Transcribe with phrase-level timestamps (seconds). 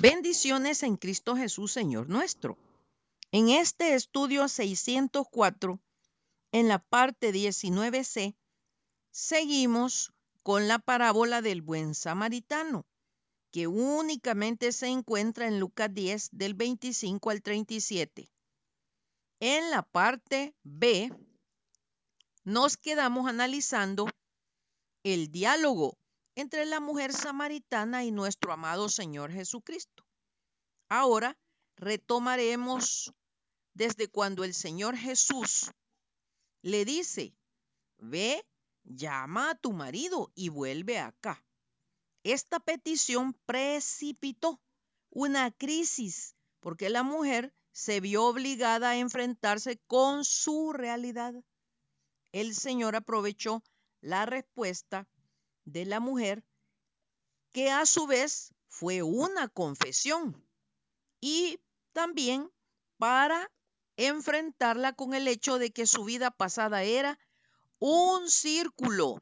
[0.00, 2.56] Bendiciones en Cristo Jesús, Señor nuestro.
[3.32, 5.78] En este estudio 604,
[6.52, 8.34] en la parte 19c,
[9.10, 12.86] seguimos con la parábola del buen samaritano,
[13.52, 18.30] que únicamente se encuentra en Lucas 10 del 25 al 37.
[19.40, 21.12] En la parte B,
[22.42, 24.06] nos quedamos analizando
[25.02, 25.98] el diálogo
[26.34, 30.04] entre la mujer samaritana y nuestro amado Señor Jesucristo.
[30.88, 31.38] Ahora
[31.76, 33.12] retomaremos
[33.74, 35.70] desde cuando el Señor Jesús
[36.62, 37.34] le dice,
[37.98, 38.44] ve,
[38.84, 41.44] llama a tu marido y vuelve acá.
[42.22, 44.60] Esta petición precipitó
[45.10, 51.34] una crisis porque la mujer se vio obligada a enfrentarse con su realidad.
[52.32, 53.62] El Señor aprovechó
[54.00, 55.08] la respuesta
[55.72, 56.44] de la mujer,
[57.52, 60.46] que a su vez fue una confesión,
[61.20, 61.60] y
[61.92, 62.50] también
[62.96, 63.50] para
[63.96, 67.18] enfrentarla con el hecho de que su vida pasada era
[67.78, 69.20] un círculo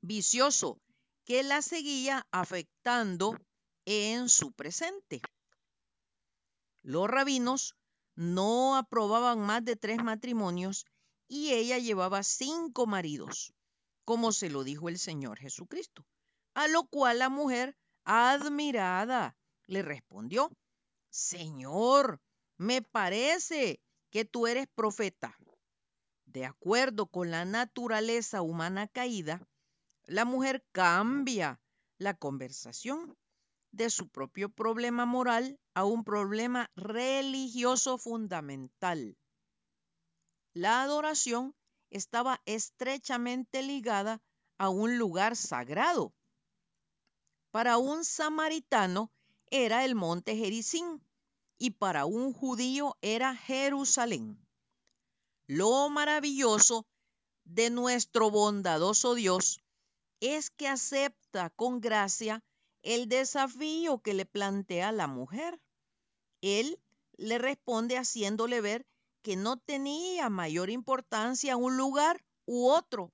[0.00, 0.80] vicioso
[1.24, 3.38] que la seguía afectando
[3.84, 5.20] en su presente.
[6.82, 7.74] Los rabinos
[8.14, 10.86] no aprobaban más de tres matrimonios
[11.26, 13.52] y ella llevaba cinco maridos
[14.08, 16.02] como se lo dijo el Señor Jesucristo.
[16.54, 20.50] A lo cual la mujer, admirada, le respondió,
[21.10, 22.18] Señor,
[22.56, 25.36] me parece que tú eres profeta.
[26.24, 29.46] De acuerdo con la naturaleza humana caída,
[30.06, 31.60] la mujer cambia
[31.98, 33.14] la conversación
[33.72, 39.18] de su propio problema moral a un problema religioso fundamental.
[40.54, 41.54] La adoración
[41.90, 44.20] estaba estrechamente ligada
[44.58, 46.12] a un lugar sagrado.
[47.50, 49.10] Para un samaritano
[49.50, 51.02] era el monte Jericín
[51.58, 54.38] y para un judío era Jerusalén.
[55.46, 56.86] Lo maravilloso
[57.44, 59.60] de nuestro bondadoso Dios
[60.20, 62.42] es que acepta con gracia
[62.82, 65.60] el desafío que le plantea la mujer.
[66.40, 66.78] Él
[67.16, 68.86] le responde haciéndole ver
[69.22, 73.12] que no tenía mayor importancia un lugar u otro.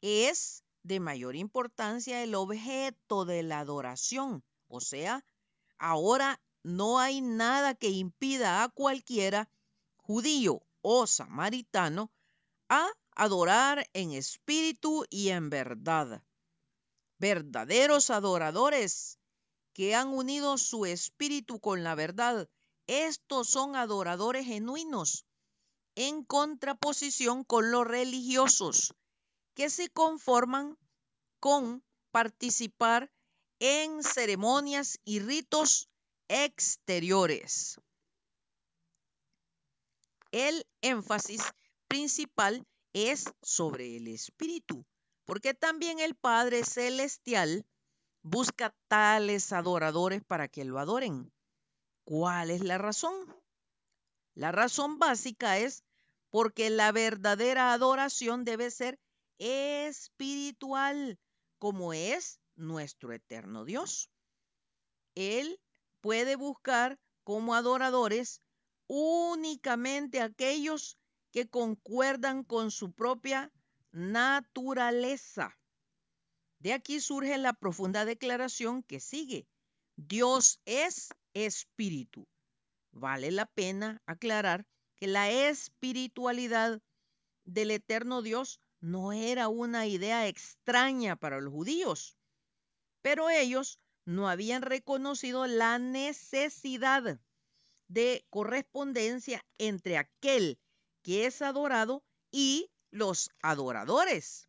[0.00, 4.42] Es de mayor importancia el objeto de la adoración.
[4.68, 5.24] O sea,
[5.78, 9.48] ahora no hay nada que impida a cualquiera,
[9.96, 12.10] judío o samaritano,
[12.68, 16.22] a adorar en espíritu y en verdad.
[17.18, 19.18] Verdaderos adoradores
[19.72, 22.48] que han unido su espíritu con la verdad
[22.86, 25.24] estos son adoradores genuinos,
[25.94, 28.94] en contraposición con los religiosos,
[29.54, 30.78] que se conforman
[31.40, 33.12] con participar
[33.58, 35.88] en ceremonias y ritos
[36.28, 37.80] exteriores.
[40.30, 41.42] El énfasis
[41.88, 44.84] principal es sobre el espíritu,
[45.24, 47.66] porque también el Padre Celestial
[48.22, 51.30] busca tales adoradores para que lo adoren.
[52.04, 53.14] ¿Cuál es la razón?
[54.34, 55.84] La razón básica es
[56.30, 58.98] porque la verdadera adoración debe ser
[59.38, 61.18] espiritual,
[61.58, 64.10] como es nuestro eterno Dios.
[65.14, 65.60] Él
[66.00, 68.40] puede buscar como adoradores
[68.86, 70.98] únicamente aquellos
[71.30, 73.52] que concuerdan con su propia
[73.90, 75.58] naturaleza.
[76.58, 79.46] De aquí surge la profunda declaración que sigue.
[79.96, 82.26] Dios es espíritu.
[82.92, 84.66] Vale la pena aclarar
[84.96, 86.80] que la espiritualidad
[87.44, 92.16] del eterno Dios no era una idea extraña para los judíos,
[93.00, 97.20] pero ellos no habían reconocido la necesidad
[97.88, 100.58] de correspondencia entre aquel
[101.02, 104.48] que es adorado y los adoradores.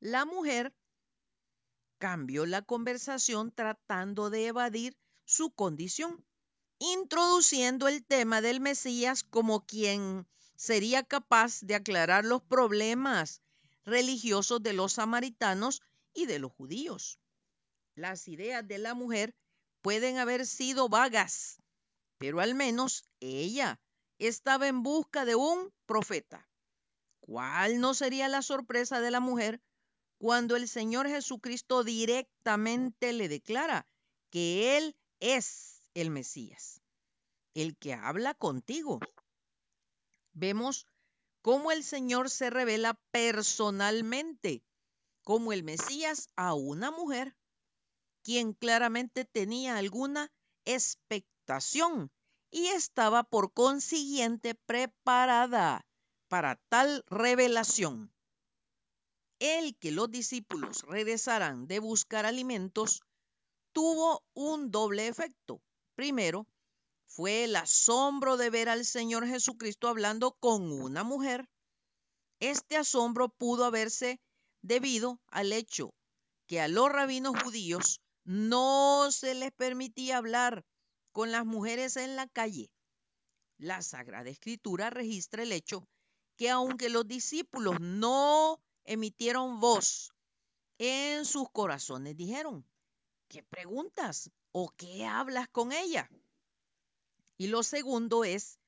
[0.00, 0.74] La mujer
[1.98, 4.96] cambió la conversación tratando de evadir
[5.28, 6.24] su condición,
[6.78, 10.26] introduciendo el tema del Mesías como quien
[10.56, 13.42] sería capaz de aclarar los problemas
[13.84, 15.82] religiosos de los samaritanos
[16.14, 17.20] y de los judíos.
[17.94, 19.36] Las ideas de la mujer
[19.82, 21.60] pueden haber sido vagas,
[22.16, 23.78] pero al menos ella
[24.18, 26.48] estaba en busca de un profeta.
[27.20, 29.60] ¿Cuál no sería la sorpresa de la mujer
[30.16, 33.86] cuando el Señor Jesucristo directamente le declara
[34.30, 36.80] que Él es el Mesías,
[37.54, 39.00] el que habla contigo.
[40.32, 40.86] Vemos
[41.42, 44.62] cómo el Señor se revela personalmente
[45.22, 47.36] como el Mesías a una mujer,
[48.22, 50.32] quien claramente tenía alguna
[50.64, 52.10] expectación
[52.50, 55.86] y estaba por consiguiente preparada
[56.28, 58.12] para tal revelación.
[59.38, 63.02] El que los discípulos regresaran de buscar alimentos
[63.78, 65.62] tuvo un doble efecto.
[65.94, 66.48] Primero,
[67.06, 71.48] fue el asombro de ver al Señor Jesucristo hablando con una mujer.
[72.40, 74.20] Este asombro pudo haberse
[74.62, 75.94] debido al hecho
[76.48, 80.64] que a los rabinos judíos no se les permitía hablar
[81.12, 82.72] con las mujeres en la calle.
[83.58, 85.88] La Sagrada Escritura registra el hecho
[86.36, 90.10] que aunque los discípulos no emitieron voz,
[90.78, 92.67] en sus corazones dijeron,
[93.28, 96.10] ¿qué preguntas o qué hablas con ella?
[97.36, 98.58] Y lo segundo es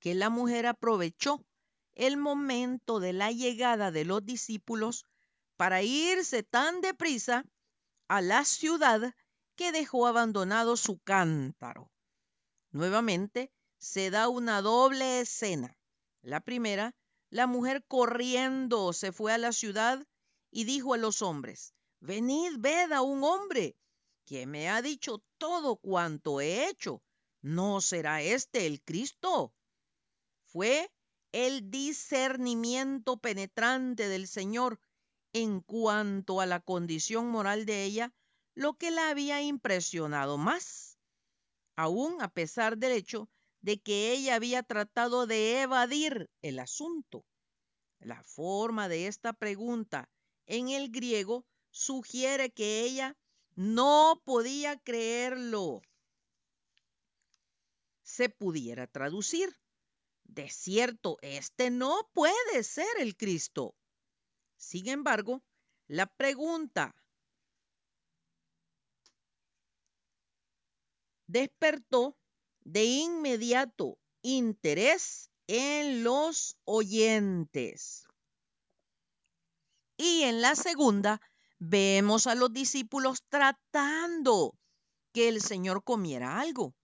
[0.00, 1.44] que la mujer aprovechó
[1.94, 5.04] el momento de la llegada de los discípulos
[5.56, 7.44] para irse tan deprisa
[8.08, 9.14] a la ciudad
[9.56, 11.90] que dejó abandonado su cántaro.
[12.70, 15.76] Nuevamente se da una doble escena.
[16.22, 16.94] La primera,
[17.30, 20.06] la mujer corriendo se fue a la ciudad
[20.50, 23.76] y dijo a los hombres, venid, ved a un hombre
[24.28, 27.02] que me ha dicho todo cuanto he hecho.
[27.40, 29.54] ¿No será este el Cristo?
[30.44, 30.92] Fue
[31.32, 34.80] el discernimiento penetrante del Señor
[35.32, 38.12] en cuanto a la condición moral de ella
[38.54, 40.98] lo que la había impresionado más,
[41.74, 43.30] aún a pesar del hecho
[43.62, 47.24] de que ella había tratado de evadir el asunto.
[47.98, 50.10] La forma de esta pregunta
[50.44, 53.16] en el griego sugiere que ella
[53.58, 55.82] no podía creerlo
[58.04, 59.52] se pudiera traducir.
[60.22, 63.74] De cierto, este no puede ser el Cristo.
[64.56, 65.42] Sin embargo,
[65.88, 66.94] la pregunta
[71.26, 72.16] despertó
[72.60, 78.06] de inmediato interés en los oyentes.
[79.96, 81.20] Y en la segunda,
[81.58, 84.54] vemos a los discípulos tratando
[85.12, 86.74] que el Señor comiera algo.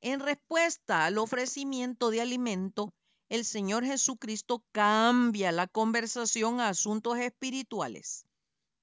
[0.00, 2.94] En respuesta al ofrecimiento de alimento,
[3.28, 8.26] el Señor Jesucristo cambia la conversación a asuntos espirituales.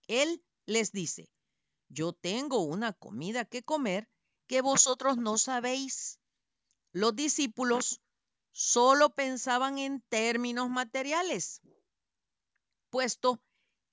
[0.08, 1.30] Él les dice,
[1.90, 4.08] yo tengo una comida que comer
[4.48, 6.20] que vosotros no sabéis.
[6.92, 8.02] Los discípulos
[8.52, 11.62] solo pensaban en términos materiales,
[12.90, 13.42] puesto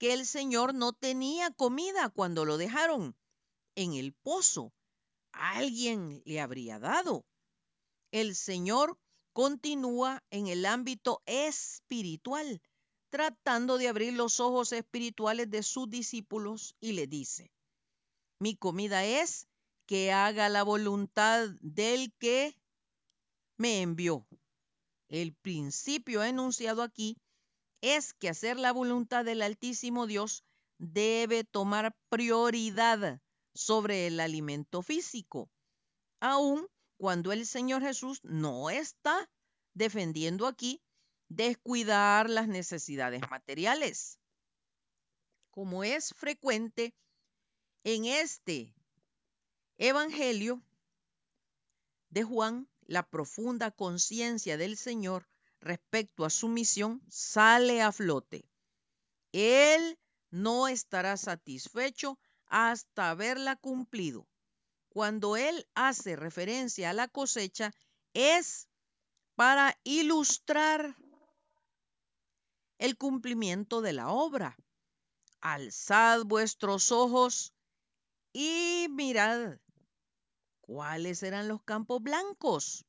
[0.04, 3.16] que el Señor no tenía comida cuando lo dejaron
[3.74, 4.74] en el pozo
[5.32, 7.24] alguien le habría dado.
[8.10, 8.98] El Señor
[9.32, 12.60] continúa en el ámbito espiritual,
[13.08, 17.50] tratando de abrir los ojos espirituales de sus discípulos y le dice,
[18.38, 19.48] mi comida es
[19.86, 22.54] que haga la voluntad del que
[23.56, 24.26] me envió.
[25.08, 27.16] El principio enunciado aquí
[27.84, 30.42] es que hacer la voluntad del Altísimo Dios
[30.78, 33.20] debe tomar prioridad
[33.52, 35.50] sobre el alimento físico,
[36.18, 36.66] aun
[36.96, 39.30] cuando el Señor Jesús no está
[39.74, 40.80] defendiendo aquí
[41.28, 44.18] descuidar las necesidades materiales.
[45.50, 46.94] Como es frecuente
[47.84, 48.74] en este
[49.76, 50.62] Evangelio
[52.08, 55.28] de Juan, la profunda conciencia del Señor
[55.64, 58.44] respecto a su misión sale a flote.
[59.32, 59.98] Él
[60.30, 64.28] no estará satisfecho hasta haberla cumplido.
[64.90, 67.72] Cuando él hace referencia a la cosecha,
[68.12, 68.68] es
[69.34, 70.94] para ilustrar
[72.78, 74.56] el cumplimiento de la obra.
[75.40, 77.52] Alzad vuestros ojos
[78.32, 79.58] y mirad
[80.60, 82.84] cuáles eran los campos blancos.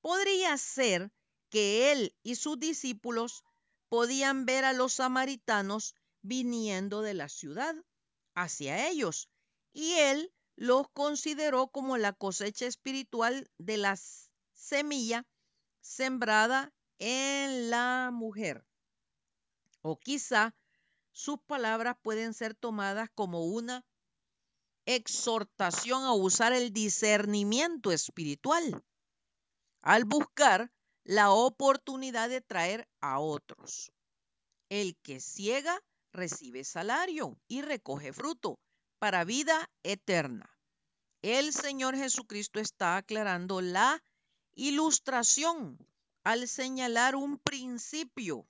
[0.00, 1.12] Podría ser
[1.54, 3.44] que él y sus discípulos
[3.88, 7.76] podían ver a los samaritanos viniendo de la ciudad
[8.34, 9.28] hacia ellos
[9.72, 13.96] y él los consideró como la cosecha espiritual de la
[14.52, 15.28] semilla
[15.80, 18.66] sembrada en la mujer.
[19.80, 20.56] O quizá
[21.12, 23.86] sus palabras pueden ser tomadas como una
[24.86, 28.82] exhortación a usar el discernimiento espiritual
[29.82, 30.72] al buscar
[31.04, 33.92] la oportunidad de traer a otros.
[34.70, 35.80] El que ciega
[36.12, 38.58] recibe salario y recoge fruto
[38.98, 40.50] para vida eterna.
[41.20, 44.02] El Señor Jesucristo está aclarando la
[44.54, 45.78] ilustración
[46.22, 48.46] al señalar un principio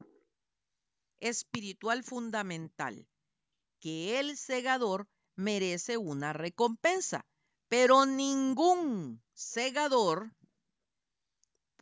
[1.19, 3.09] espiritual fundamental,
[3.81, 7.27] que el segador merece una recompensa,
[7.69, 10.31] pero ningún segador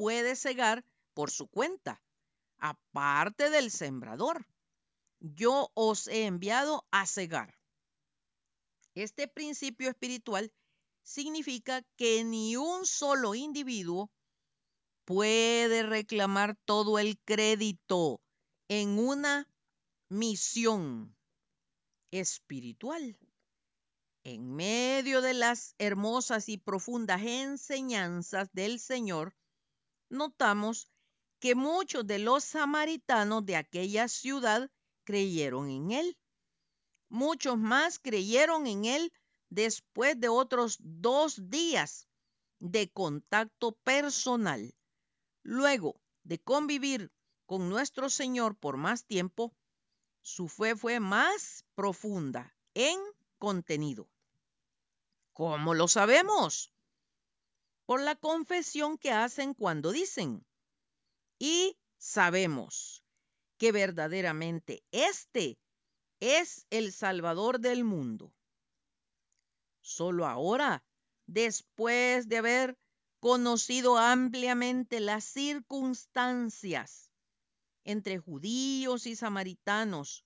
[0.02, 2.02] puede cegar por su cuenta,
[2.58, 4.48] aparte del sembrador.
[5.20, 7.56] Yo os he enviado a cegar.
[8.96, 10.52] Este principio espiritual
[11.04, 14.10] significa que ni un solo individuo
[15.04, 18.20] puede reclamar todo el crédito
[18.66, 19.48] en una
[20.08, 21.16] misión
[22.10, 23.16] espiritual.
[24.24, 29.36] En medio de las hermosas y profundas enseñanzas del Señor,
[30.12, 30.88] notamos
[31.40, 34.70] que muchos de los samaritanos de aquella ciudad
[35.04, 36.18] creyeron en Él.
[37.08, 39.12] Muchos más creyeron en Él
[39.48, 42.08] después de otros dos días
[42.60, 44.72] de contacto personal.
[45.42, 47.10] Luego de convivir
[47.46, 49.52] con nuestro Señor por más tiempo,
[50.20, 53.00] su fe fue más profunda en
[53.38, 54.08] contenido.
[55.32, 56.72] ¿Cómo lo sabemos?
[57.86, 60.44] Por la confesión que hacen cuando dicen,
[61.38, 63.04] y sabemos
[63.58, 65.58] que verdaderamente este
[66.20, 68.32] es el Salvador del mundo.
[69.80, 70.84] Solo ahora,
[71.26, 72.78] después de haber
[73.18, 77.10] conocido ampliamente las circunstancias
[77.84, 80.24] entre judíos y samaritanos,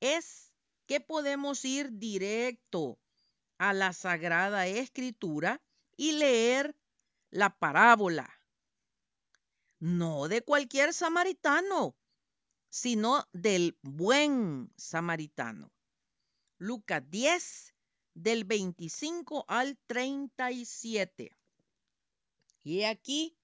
[0.00, 0.52] es
[0.86, 2.98] que podemos ir directo
[3.58, 5.62] a la Sagrada Escritura
[5.96, 6.76] y leer
[7.30, 8.30] la parábola.
[9.78, 11.96] No de cualquier samaritano,
[12.70, 15.72] sino del buen samaritano.
[16.58, 17.74] Lucas 10,
[18.14, 21.36] del 25 al 37.
[22.62, 23.36] Y aquí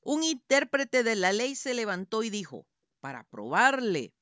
[0.00, 2.66] un intérprete de la ley se levantó y dijo,
[3.00, 4.14] para probarle,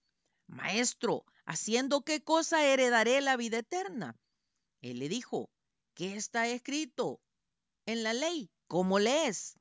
[0.47, 4.19] Maestro, ¿haciendo qué cosa heredaré la vida eterna?
[4.83, 5.51] Él le dijo,
[6.01, 7.21] ¿qué está escrito
[7.85, 8.51] en la ley?
[8.69, 9.59] ¿Cómo lees?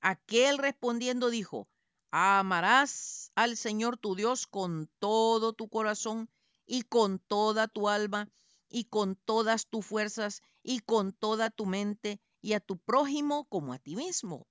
[0.00, 1.68] Aquel respondiendo dijo,
[2.10, 6.30] amarás al Señor tu Dios con todo tu corazón
[6.64, 8.30] y con toda tu alma
[8.70, 13.74] y con todas tus fuerzas y con toda tu mente y a tu prójimo como
[13.74, 14.46] a ti mismo.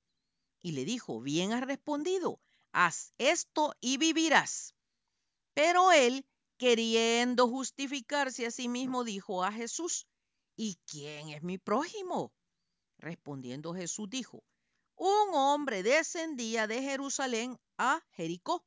[0.62, 2.42] Y le dijo, bien has respondido,
[2.74, 4.76] haz esto y vivirás.
[5.56, 10.06] Pero él, queriendo justificarse a sí mismo, dijo a Jesús,
[10.56, 12.34] ¿y quién es mi prójimo?
[12.98, 14.44] Respondiendo Jesús dijo,
[14.96, 18.66] un hombre descendía de Jerusalén a Jericó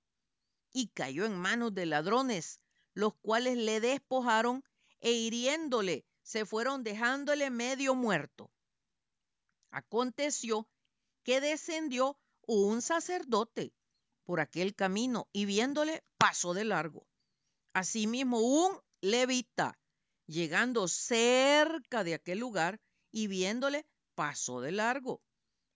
[0.73, 2.61] y cayó en manos de ladrones,
[2.93, 4.65] los cuales le despojaron
[5.01, 8.51] e hiriéndole se fueron dejándole medio muerto.
[9.71, 10.69] Aconteció
[11.23, 13.73] que descendió un sacerdote
[14.25, 17.07] por aquel camino y viéndole pasó de largo.
[17.73, 19.79] Asimismo un levita,
[20.27, 22.81] llegando cerca de aquel lugar
[23.11, 25.23] y viéndole pasó de largo.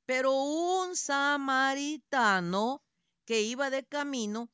[0.07, 2.83] Pero un samaritano
[3.25, 4.51] que iba de camino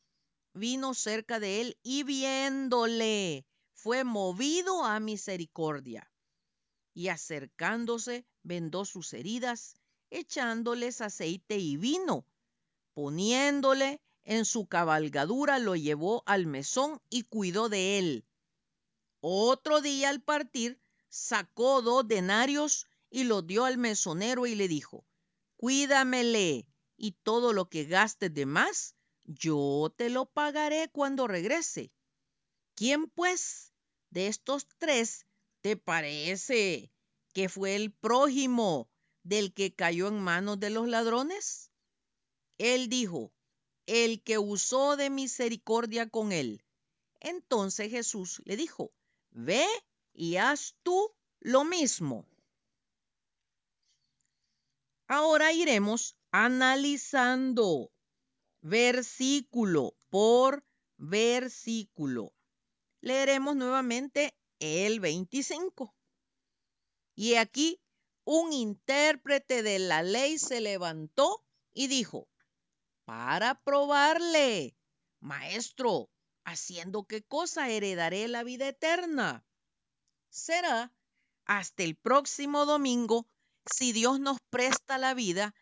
[0.53, 6.11] vino cerca de él y viéndole fue movido a misericordia.
[6.95, 9.77] Y acercándose vendó sus heridas,
[10.11, 12.27] echándoles aceite y vino,
[12.95, 18.25] poniéndole en su cabalgadura, lo llevó al mesón y cuidó de él.
[19.29, 20.79] Otro día al partir,
[21.09, 25.05] sacó dos denarios y los dio al mesonero y le dijo,
[25.57, 31.91] cuídamele y todo lo que gastes de más, yo te lo pagaré cuando regrese.
[32.77, 33.73] ¿Quién pues
[34.11, 35.27] de estos tres
[35.61, 36.93] te parece
[37.33, 38.89] que fue el prójimo
[39.25, 41.73] del que cayó en manos de los ladrones?
[42.59, 43.33] Él dijo,
[43.87, 46.63] el que usó de misericordia con él.
[47.19, 48.93] Entonces Jesús le dijo,
[49.37, 49.67] ve
[50.15, 52.27] y haz tú lo mismo.
[55.07, 57.93] Ahora iremos analizando
[58.63, 60.65] versículo por
[60.97, 62.33] versículo.
[63.03, 65.95] Leeremos nuevamente el 25.
[67.15, 67.81] Y aquí
[68.25, 72.29] un intérprete de la ley se levantó y dijo,
[73.05, 74.77] para probarle,
[75.21, 76.11] maestro,
[76.47, 79.45] haciendo qué cosa heredaré la vida eterna.
[80.31, 80.95] Será
[81.45, 83.27] hasta el próximo domingo
[83.71, 85.55] si Dios nos presta la vida,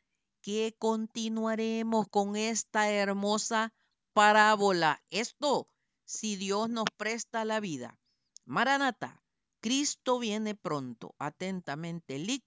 [0.42, 3.72] que continuaremos con esta hermosa
[4.12, 5.02] parábola.
[5.08, 5.70] Esto,
[6.04, 7.98] si Dios nos presta la vida.
[8.44, 9.22] Maranata,
[9.60, 11.14] Cristo viene pronto.
[11.18, 12.44] Atentamente, Lic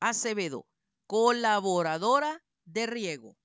[0.00, 0.66] Acevedo,
[1.06, 3.36] colaboradora de Riego.